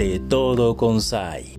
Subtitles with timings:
[0.00, 1.56] De todo con Sai.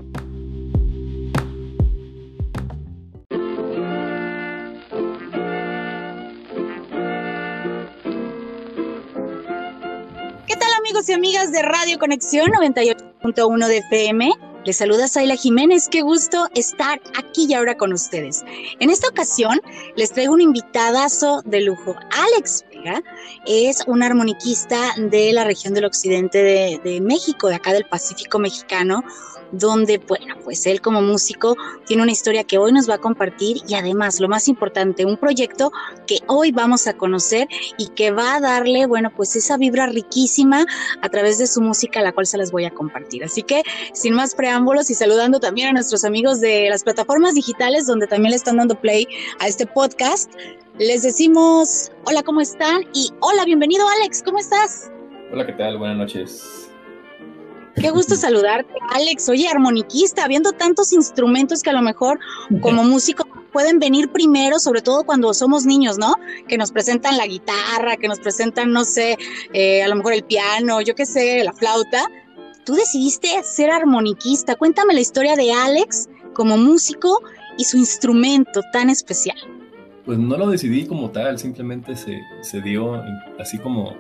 [10.48, 14.32] ¿Qué tal amigos y amigas de Radio Conexión 98.1 de FM?
[14.66, 18.44] Les saluda Saila Jiménez, qué gusto estar aquí y ahora con ustedes.
[18.80, 19.60] En esta ocasión
[19.96, 21.96] les traigo un invitadazo de lujo.
[22.12, 22.66] Alex
[23.46, 28.40] Es un armoniquista de la región del occidente de, de México, de acá del Pacífico
[28.40, 29.04] mexicano,
[29.52, 31.56] donde, bueno, pues él como músico
[31.86, 35.18] tiene una historia que hoy nos va a compartir y además, lo más importante, un
[35.18, 35.72] proyecto
[36.08, 37.48] que hoy vamos a conocer
[37.78, 40.66] y que va a darle, bueno, pues esa vibra riquísima
[41.02, 43.24] a través de su música, la cual se las voy a compartir.
[43.24, 43.64] Así que,
[43.94, 48.32] sin más preámbulos y saludando también a nuestros amigos de las plataformas digitales donde también
[48.32, 49.08] le están dando play
[49.40, 50.32] a este podcast,
[50.78, 52.84] les decimos hola, ¿cómo están?
[52.94, 54.92] Y hola, bienvenido Alex, ¿cómo estás?
[55.32, 55.78] Hola, ¿qué tal?
[55.78, 56.70] Buenas noches.
[57.76, 59.30] Qué gusto saludarte, Alex.
[59.30, 62.20] Oye, armoniquista, viendo tantos instrumentos que a lo mejor
[62.62, 66.16] como músico pueden venir primero, sobre todo cuando somos niños, ¿no?
[66.48, 69.18] Que nos presentan la guitarra, que nos presentan, no sé,
[69.54, 72.10] eh, a lo mejor el piano, yo qué sé, la flauta.
[72.66, 74.56] Tú decidiste ser armoniquista.
[74.56, 77.22] Cuéntame la historia de Alex como músico
[77.58, 79.38] y su instrumento tan especial.
[80.06, 83.02] Pues no lo decidí como tal, simplemente se, se dio
[83.40, 83.96] así como,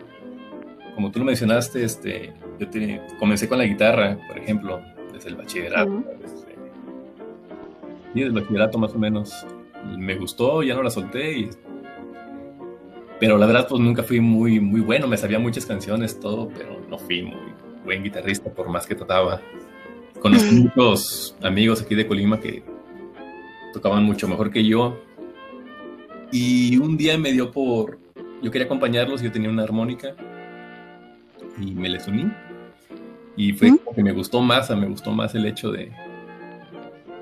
[0.95, 4.81] como tú lo mencionaste, este, yo te, comencé con la guitarra, por ejemplo,
[5.13, 5.91] desde el bachillerato.
[5.91, 6.17] Uh -huh.
[6.19, 6.41] desde,
[8.13, 9.45] y desde el bachillerato más o menos.
[9.97, 11.39] Me gustó, ya no la solté.
[11.39, 11.49] Y,
[13.19, 15.07] pero la verdad, pues nunca fui muy, muy bueno.
[15.07, 17.53] Me sabía muchas canciones, todo, pero no fui muy
[17.85, 19.41] buen guitarrista por más que trataba.
[20.19, 22.63] Conocí muchos amigos aquí de Colima que
[23.73, 24.99] tocaban mucho mejor que yo.
[26.31, 27.99] Y un día me dio por...
[28.41, 30.15] Yo quería acompañarlos, yo tenía una armónica
[31.59, 32.31] y me les uní.
[33.35, 33.77] Y fue ¿Mm?
[33.77, 35.91] como que me gustó más, me gustó más el hecho de,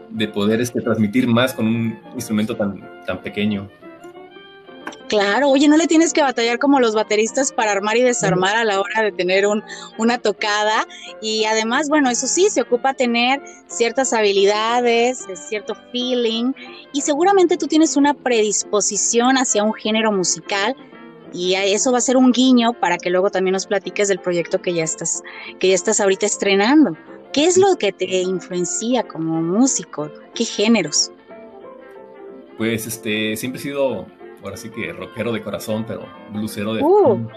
[0.10, 3.70] de poder este, transmitir más con un instrumento tan, tan pequeño.
[5.10, 8.64] Claro, oye, no le tienes que batallar como los bateristas para armar y desarmar a
[8.64, 9.64] la hora de tener un,
[9.98, 10.88] una tocada.
[11.20, 16.54] Y además, bueno, eso sí, se ocupa tener ciertas habilidades, cierto feeling.
[16.94, 20.76] Y seguramente tú tienes una predisposición hacia un género musical
[21.34, 24.62] y eso va a ser un guiño para que luego también nos platiques del proyecto
[24.62, 25.24] que ya estás,
[25.60, 26.96] que ya estás ahorita estrenando.
[27.34, 30.12] ¿Qué es lo que te influencia como músico?
[30.34, 31.12] ¿Qué géneros?
[32.58, 34.08] Pues este, siempre he sido,
[34.44, 36.84] ahora sí que rockero de corazón, pero bluesero de...
[36.84, 37.28] Uh.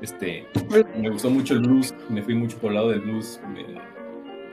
[0.00, 0.46] Este,
[0.96, 3.64] me gustó mucho el blues, me fui mucho por el lado del blues, me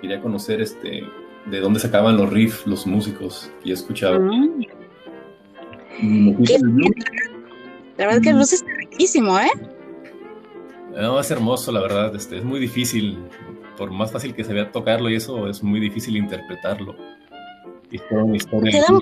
[0.01, 1.03] quería conocer este,
[1.45, 4.19] de dónde sacaban los riffs, los músicos que yo escuchaba.
[4.19, 4.65] Mm.
[6.43, 6.59] ¿Qué?
[7.97, 9.49] La verdad que el blues está riquísimo, ¿eh?
[10.93, 12.15] No, es hermoso, la verdad.
[12.15, 13.17] Este, es muy difícil.
[13.77, 16.95] Por más fácil que se vea tocarlo y eso, es muy difícil interpretarlo.
[17.91, 18.71] Y toda una historia.
[18.71, 18.99] Se da,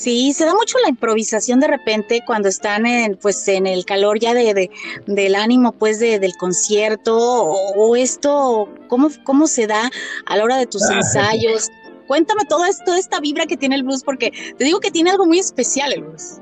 [0.00, 4.18] sí, se da mucho la improvisación de repente cuando están en, pues, en el calor
[4.18, 4.70] ya de, de
[5.06, 9.90] del ánimo pues de, del concierto o, o esto, ¿cómo, ¿cómo se da
[10.26, 11.68] a la hora de tus ah, ensayos?
[12.06, 15.26] Cuéntame esto, toda esta vibra que tiene el blues, porque te digo que tiene algo
[15.26, 16.40] muy especial el blues.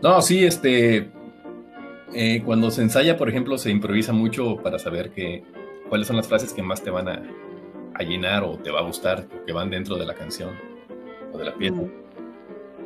[0.00, 1.10] No, sí, este.
[2.14, 5.42] Eh, cuando se ensaya, por ejemplo, se improvisa mucho para saber que,
[5.88, 7.22] cuáles son las frases que más te van a,
[7.94, 10.50] a llenar o te va a gustar, que van dentro de la canción
[11.32, 11.82] o de la pieza.
[11.82, 12.09] Mm.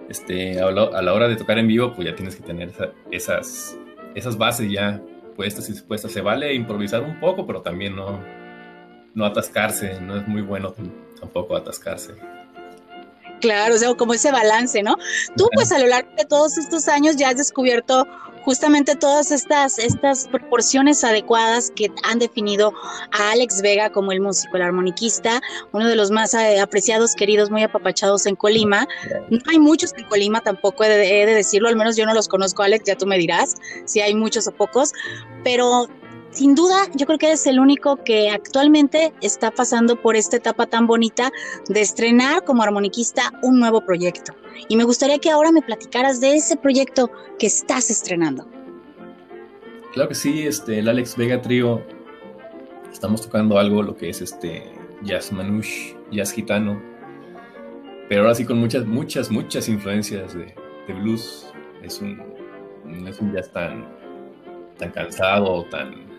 [0.09, 2.69] Este, a, la, a, la, hora de tocar en vivo, pues ya tienes que tener
[2.69, 3.79] esa, esas,
[4.15, 5.01] esas bases ya
[5.37, 6.13] puestas y dispuestas.
[6.13, 8.21] Se vale improvisar un poco, pero también no,
[9.15, 10.01] no atascarse.
[10.01, 10.75] No es muy bueno
[11.21, 12.15] tampoco atascarse.
[13.41, 14.97] Claro, o sea, como ese balance, ¿no?
[15.37, 18.07] Tú, pues, a lo largo de todos estos años ya has descubierto
[18.45, 22.73] justamente todas estas, estas proporciones adecuadas que han definido
[23.13, 25.41] a Alex Vega como el músico, el armoniquista,
[25.73, 28.87] uno de los más eh, apreciados, queridos, muy apapachados en Colima.
[29.31, 32.15] No hay muchos en Colima, tampoco he de, he de decirlo, al menos yo no
[32.15, 33.55] los conozco, Alex, ya tú me dirás
[33.87, 34.93] si hay muchos o pocos,
[35.43, 35.89] pero
[36.35, 40.67] sin duda, yo creo que eres el único que actualmente está pasando por esta etapa
[40.67, 41.31] tan bonita
[41.69, 44.35] de estrenar como armoniquista un nuevo proyecto.
[44.69, 47.09] Y me gustaría que ahora me platicaras de ese proyecto
[47.39, 48.49] que estás estrenando.
[49.93, 51.83] Claro que sí, este, el Alex Vega Trío,
[52.93, 54.73] estamos tocando algo, lo que es este
[55.05, 56.83] jazz manouche, jazz gitano,
[58.09, 60.53] pero ahora sí con muchas, muchas, muchas influencias de,
[60.89, 61.47] blues.
[61.83, 62.21] Es un,
[63.07, 63.87] es un jazz tan,
[64.79, 66.14] tan cansado, tan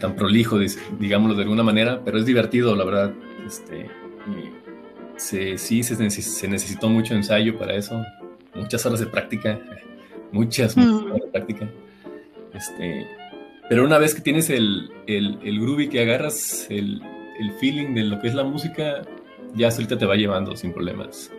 [0.00, 0.58] tan prolijo,
[0.98, 3.12] digámoslo de alguna manera, pero es divertido, la verdad.
[3.46, 3.88] Este,
[5.16, 8.02] se, sí, se, se, necesitó mucho ensayo para eso,
[8.54, 9.60] muchas horas de práctica,
[10.32, 11.06] muchas, muchas mm.
[11.06, 11.70] horas de práctica.
[12.54, 13.06] Este,
[13.68, 17.02] Pero una vez que tienes el, el, el groovy, que agarras el,
[17.38, 19.02] el, feeling de lo que es la música,
[19.54, 21.30] ya solita te va llevando sin problemas.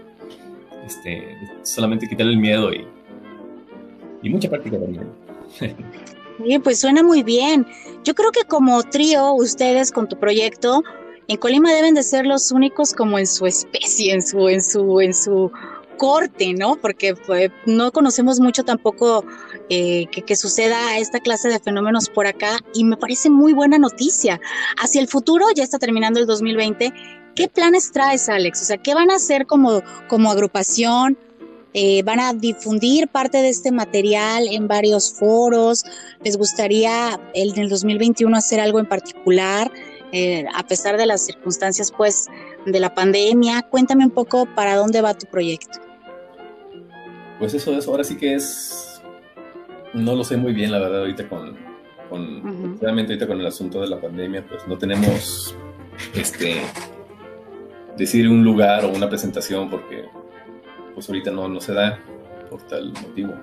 [0.85, 2.85] Este, solamente quitarle el miedo y,
[4.23, 5.09] y mucha práctica también.
[6.41, 7.67] Oye, pues suena muy bien.
[8.03, 10.83] Yo creo que como trío, ustedes con tu proyecto,
[11.27, 15.01] en Colima deben de ser los únicos como en su especie, en su, en su,
[15.01, 15.51] en su
[15.97, 16.77] corte, ¿no?
[16.77, 19.23] Porque pues, no conocemos mucho tampoco
[19.69, 24.39] eh, que, suceda esta clase de fenómenos por acá y me parece muy buena noticia.
[24.81, 26.91] Hacia el futuro, ya está terminando el 2020,
[27.35, 28.63] ¿qué planes traes, Alex?
[28.63, 31.17] O sea, ¿qué van a hacer como, como agrupación?
[31.73, 35.83] Eh, van a difundir parte de este material en varios foros.
[36.23, 39.71] ¿Les gustaría en el 2021 hacer algo en particular?
[40.11, 42.27] Eh, a pesar de las circunstancias pues
[42.65, 43.61] de la pandemia.
[43.63, 45.79] Cuéntame un poco para dónde va tu proyecto.
[47.37, 49.01] Pues eso es, ahora sí que es,
[49.93, 51.57] no lo sé muy bien la verdad ahorita con,
[52.09, 55.55] con realmente ahorita con el asunto de la pandemia, pues no tenemos,
[56.15, 56.61] este,
[57.97, 60.03] decir un lugar o una presentación porque
[60.99, 61.97] pues ahorita no, no se da
[62.49, 63.33] por tal motivo.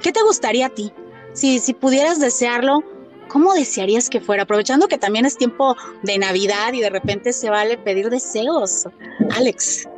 [0.00, 0.92] ¿Qué te gustaría a ti?
[1.32, 2.84] Si, si pudieras desearlo,
[3.26, 4.44] ¿cómo desearías que fuera?
[4.44, 8.86] Aprovechando que también es tiempo de Navidad y de repente se vale pedir deseos.
[9.36, 9.88] Alex,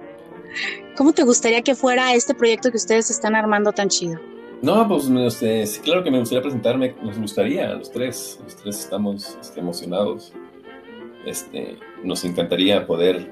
[0.96, 4.19] ¿cómo te gustaría que fuera este proyecto que ustedes están armando tan chido?
[4.62, 9.37] No, pues este, claro que me gustaría presentarme, nos gustaría, los tres, los tres estamos
[9.38, 10.32] este, emocionados.
[11.26, 13.31] Este, nos encantaría poder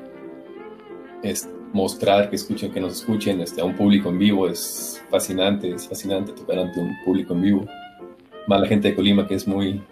[1.73, 5.89] mostrar que escuchen, que nos escuchen este, a un público en vivo, es fascinante, es
[5.89, 7.67] fascinante tocar ante un público en vivo.
[8.47, 9.83] Más la gente de Colima que es muy,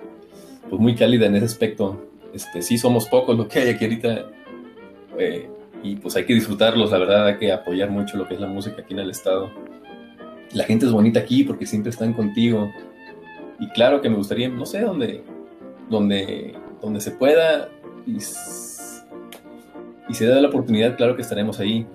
[0.68, 2.06] pues muy cálida en ese aspecto.
[2.34, 4.26] Este, sí somos pocos lo que hay aquí ahorita
[5.18, 5.48] eh,
[5.82, 8.46] y pues hay que disfrutarlos, la verdad hay que apoyar mucho lo que es la
[8.46, 9.50] música aquí en el estado.
[10.52, 12.70] La gente es bonita aquí porque siempre están contigo
[13.58, 15.22] y claro que me gustaría, no sé, donde,
[15.88, 17.68] donde, donde se pueda
[18.06, 18.18] y,
[20.10, 21.86] y se da la oportunidad, claro que estaremos ahí.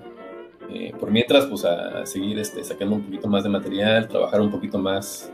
[0.69, 4.49] Eh, por mientras, pues a seguir este, sacando un poquito más de material, trabajar un
[4.49, 5.31] poquito más.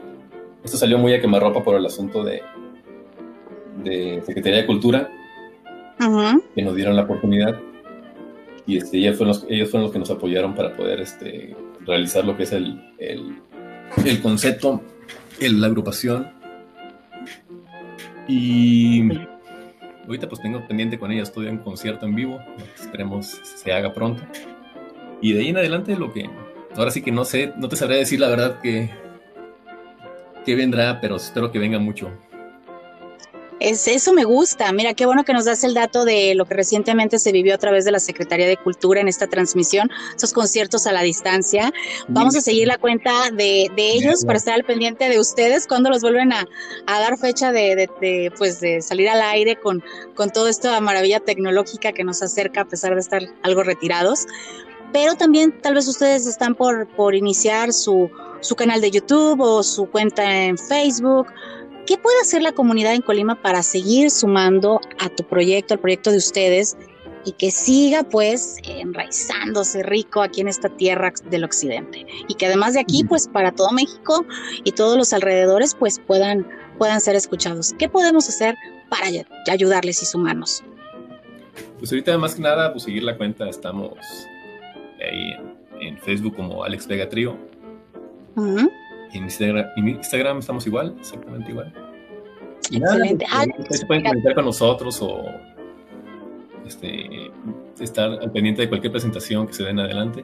[0.64, 2.42] Esto salió muy a quemarropa por el asunto de,
[3.84, 5.10] de Secretaría de Cultura,
[6.56, 7.60] que nos dieron la oportunidad.
[8.66, 11.56] Y este, ellos, fueron los, ellos fueron los que nos apoyaron para poder este,
[11.86, 13.38] realizar lo que es el, el,
[14.06, 14.82] el concepto,
[15.40, 16.32] el, la agrupación.
[18.28, 19.04] Y
[20.08, 22.40] ahorita pues tengo pendiente con ellos todavía un concierto en vivo,
[22.80, 24.24] esperemos se haga pronto.
[25.22, 26.30] Y de ahí en adelante lo que,
[26.76, 28.90] ahora sí que no sé, no te sabré decir la verdad que,
[30.46, 32.10] que vendrá, pero espero que venga mucho.
[33.62, 34.72] Es, eso me gusta.
[34.74, 37.60] Mira, qué bueno que nos das el dato de lo que recientemente se vivió a
[37.60, 41.72] través de la Secretaría de Cultura en esta transmisión, esos conciertos a la distancia.
[42.08, 46.02] Vamos a seguir la cuenta de, ellos para estar al pendiente de ustedes cuando los
[46.02, 46.48] vuelven a,
[46.88, 49.84] dar fecha de, pues de salir al aire con,
[50.16, 54.26] con toda esta maravilla tecnológica que nos acerca a pesar de estar algo retirados.
[54.92, 58.10] Pero también tal vez ustedes están por, por iniciar su,
[58.40, 61.28] su canal de YouTube o su cuenta en Facebook
[61.92, 66.10] ¿Qué puede hacer la comunidad en Colima para seguir sumando a tu proyecto, al proyecto
[66.10, 66.78] de ustedes
[67.26, 72.76] y que siga pues enraizándose rico aquí en esta tierra del occidente y que además
[72.76, 74.26] de aquí pues para todo México
[74.64, 77.74] y todos los alrededores pues puedan puedan ser escuchados.
[77.78, 78.56] ¿Qué podemos hacer
[78.90, 79.08] para
[79.52, 80.64] ayudarles y sumarnos?
[81.78, 83.98] Pues ahorita más que nada pues seguir la cuenta estamos
[84.98, 85.34] ahí
[85.82, 87.36] en, Facebook como Alex Vega Trío.
[89.14, 91.74] En Instagram, estamos igual, exactamente igual.
[92.70, 93.26] Excelente.
[93.68, 95.24] Pues, se pueden conectar con nosotros o
[96.66, 97.32] este,
[97.80, 100.24] estar al pendiente de cualquier presentación que se den adelante.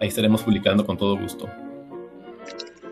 [0.00, 1.48] Ahí estaremos publicando con todo gusto.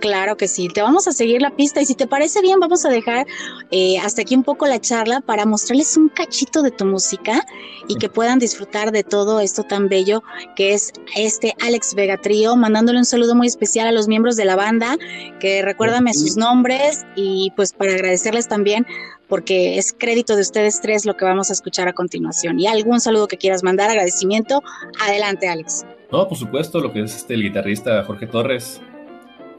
[0.01, 2.87] Claro que sí, te vamos a seguir la pista y si te parece bien vamos
[2.87, 3.27] a dejar
[3.71, 7.45] eh, hasta aquí un poco la charla para mostrarles un cachito de tu música
[7.87, 10.23] y que puedan disfrutar de todo esto tan bello
[10.57, 14.47] que es este Alex Vega Trío, mandándole un saludo muy especial a los miembros de
[14.47, 14.97] la banda,
[15.39, 18.87] que recuérdame sus nombres y pues para agradecerles también
[19.29, 22.59] porque es crédito de ustedes tres lo que vamos a escuchar a continuación.
[22.59, 24.63] Y algún saludo que quieras mandar, agradecimiento,
[25.01, 25.85] adelante Alex.
[26.11, 28.81] No, por supuesto, lo que es este, el guitarrista Jorge Torres,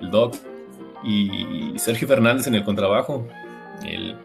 [0.02, 0.36] el Doc,
[1.04, 3.28] y Sergio Fernández en el contrabajo,
[3.84, 4.16] el,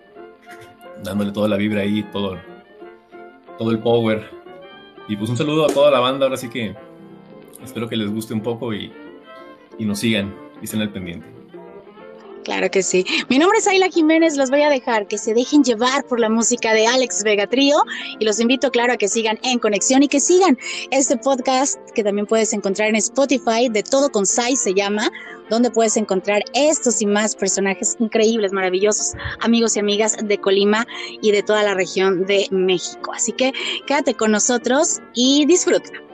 [1.03, 2.39] dándole toda la vibra ahí, todo,
[3.59, 4.31] todo el power.
[5.09, 6.75] Y pues un saludo a toda la banda, ahora sí que
[7.63, 8.93] espero que les guste un poco y,
[9.79, 11.36] y nos sigan y estén al pendiente.
[12.47, 13.05] Claro que sí.
[13.29, 14.37] Mi nombre es Ayla Jiménez.
[14.37, 17.75] Los voy a dejar que se dejen llevar por la música de Alex Vega Trío
[18.21, 20.57] y los invito, claro, a que sigan en conexión y que sigan
[20.93, 23.69] este podcast que también puedes encontrar en Spotify.
[23.69, 25.11] De todo con Sai se llama,
[25.51, 30.87] donde puedes encontrar estos y más personajes increíbles, maravillosos, amigos y amigas de Colima
[31.21, 33.13] y de toda la región de México.
[33.13, 33.53] Así que
[33.89, 36.06] quédate con nosotros y disfruta.